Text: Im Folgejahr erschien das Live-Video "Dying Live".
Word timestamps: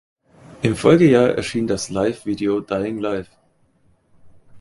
Im 0.63 0.75
Folgejahr 0.75 1.29
erschien 1.35 1.67
das 1.67 1.91
Live-Video 1.91 2.59
"Dying 2.59 2.97
Live". 2.97 3.29